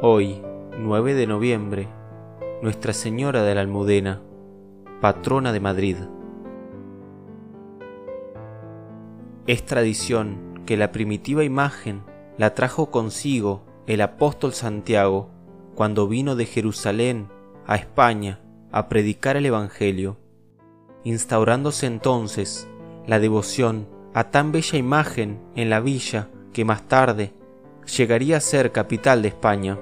[0.00, 0.40] Hoy,
[0.78, 1.88] 9 de noviembre,
[2.62, 4.22] Nuestra Señora de la Almudena,
[5.00, 5.96] patrona de Madrid.
[9.48, 12.04] Es tradición que la primitiva imagen
[12.36, 15.30] la trajo consigo el apóstol Santiago
[15.74, 17.26] cuando vino de Jerusalén
[17.66, 18.38] a España
[18.70, 20.16] a predicar el Evangelio,
[21.02, 22.68] instaurándose entonces
[23.08, 27.32] la devoción a tan bella imagen en la villa que más tarde
[27.88, 29.78] llegaría a ser capital de España.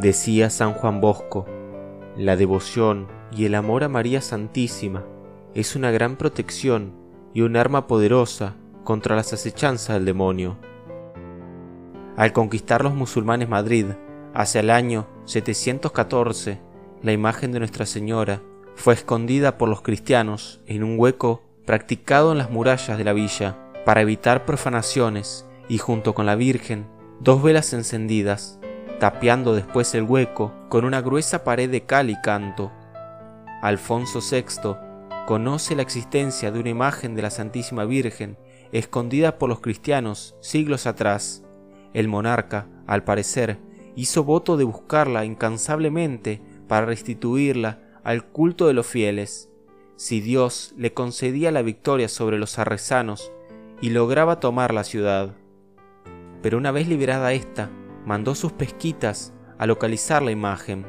[0.00, 1.46] Decía San Juan Bosco,
[2.16, 5.04] la devoción y el amor a María Santísima
[5.54, 6.92] es una gran protección
[7.32, 10.56] y un arma poderosa contra las acechanzas del demonio.
[12.16, 13.86] Al conquistar los musulmanes Madrid,
[14.34, 16.60] hacia el año 714,
[17.02, 18.40] la imagen de Nuestra Señora
[18.76, 23.56] fue escondida por los cristianos en un hueco practicado en las murallas de la villa
[23.84, 26.86] para evitar profanaciones y junto con la Virgen
[27.20, 28.58] dos velas encendidas
[28.98, 32.72] tapiando después el hueco con una gruesa pared de cal y canto.
[33.60, 34.76] Alfonso VI
[35.26, 38.38] conoce la existencia de una imagen de la Santísima Virgen
[38.72, 41.44] escondida por los cristianos siglos atrás.
[41.92, 43.58] El monarca, al parecer,
[43.94, 49.50] hizo voto de buscarla incansablemente para restituirla al culto de los fieles.
[49.96, 53.32] Si Dios le concedía la victoria sobre los arresanos
[53.80, 55.34] y lograba tomar la ciudad.
[56.44, 57.70] Pero una vez liberada ésta,
[58.04, 60.84] mandó sus pesquitas a localizar la imagen.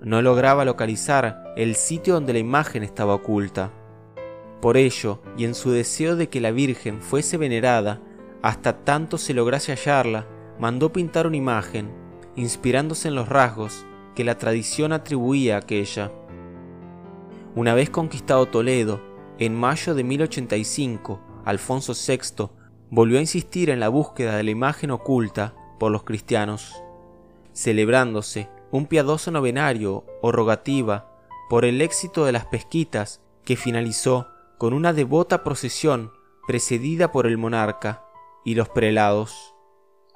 [0.00, 3.72] No lograba localizar el sitio donde la imagen estaba oculta.
[4.62, 8.00] Por ello, y en su deseo de que la Virgen fuese venerada,
[8.40, 10.26] hasta tanto se lograse hallarla,
[10.58, 11.90] mandó pintar una imagen,
[12.36, 16.10] inspirándose en los rasgos que la tradición atribuía a aquella.
[17.54, 18.98] Una vez conquistado Toledo,
[19.38, 22.48] en mayo de 1085, Alfonso VI
[22.90, 26.82] volvió a insistir en la búsqueda de la imagen oculta por los cristianos,
[27.52, 31.10] celebrándose un piadoso novenario o rogativa
[31.48, 36.12] por el éxito de las pesquitas que finalizó con una devota procesión
[36.46, 38.02] precedida por el monarca
[38.44, 39.54] y los prelados.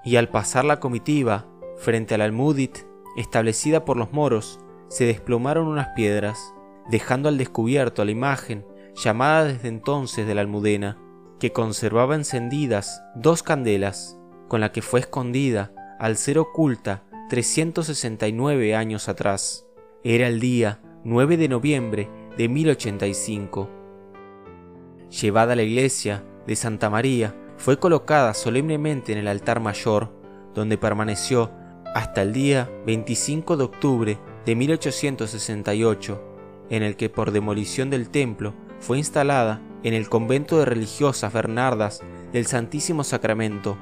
[0.04, 2.78] Y al pasar la comitiva frente al almudit
[3.16, 6.54] establecida por los moros, se desplomaron unas piedras,
[6.88, 10.98] dejando al descubierto la imagen llamada desde entonces de la almudena,
[11.40, 19.08] que conservaba encendidas dos candelas con la que fue escondida al ser oculta 369 años
[19.08, 19.66] atrás.
[20.04, 23.70] Era el día 9 de noviembre de 1085.
[25.20, 30.12] Llevada a la iglesia de Santa María, fue colocada solemnemente en el altar mayor,
[30.54, 31.52] donde permaneció
[31.94, 36.22] hasta el día 25 de octubre de 1868,
[36.70, 42.02] en el que por demolición del templo fue instalada en el convento de religiosas Bernardas
[42.32, 43.76] del Santísimo Sacramento,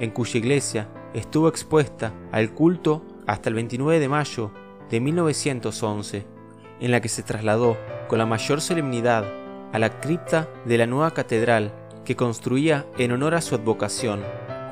[0.00, 4.52] en cuya iglesia estuvo expuesta al culto hasta el 29 de mayo
[4.90, 6.26] de 1911,
[6.80, 7.76] en la que se trasladó
[8.08, 9.24] con la mayor solemnidad
[9.72, 11.72] a la cripta de la nueva catedral
[12.04, 14.22] que construía en honor a su advocación,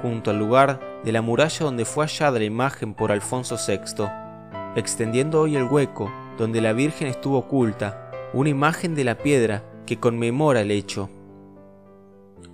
[0.00, 4.04] junto al lugar de la muralla donde fue hallada la imagen por Alfonso VI,
[4.76, 9.98] extendiendo hoy el hueco donde la Virgen estuvo oculta, una imagen de la piedra que
[9.98, 11.08] conmemora el hecho.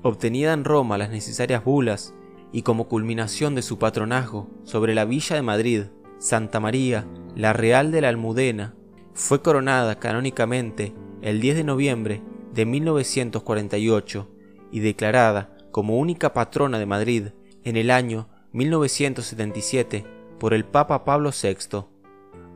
[0.02, 2.14] Obtenida en Roma las necesarias bulas
[2.52, 5.82] y como culminación de su patronazgo sobre la villa de Madrid,
[6.18, 8.74] Santa María, la Real de la Almudena,
[9.14, 12.22] fue coronada canónicamente el 10 de noviembre
[12.52, 14.28] de 1948
[14.70, 17.28] y declarada como única patrona de Madrid
[17.64, 20.04] en el año 1977
[20.38, 21.84] por el Papa Pablo VI,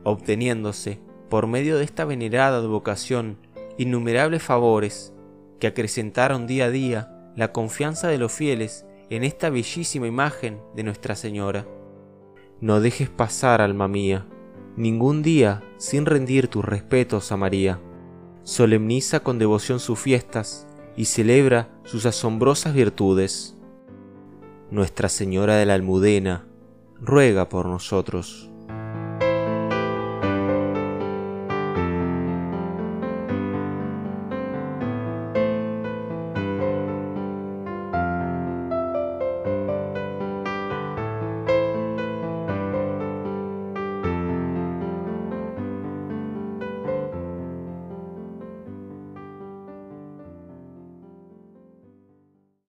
[0.03, 0.99] obteniéndose
[1.29, 3.37] por medio de esta venerada vocación
[3.77, 5.13] innumerables favores
[5.59, 10.83] que acrecentaron día a día la confianza de los fieles en esta bellísima imagen de
[10.83, 11.67] Nuestra Señora.
[12.59, 14.25] No dejes pasar, alma mía,
[14.75, 17.79] ningún día sin rendir tus respetos a María.
[18.43, 23.55] Solemniza con devoción sus fiestas y celebra sus asombrosas virtudes.
[24.71, 26.47] Nuestra Señora de la Almudena,
[26.99, 28.49] ruega por nosotros.